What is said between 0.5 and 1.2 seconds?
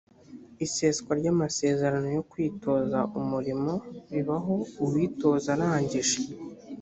iseswa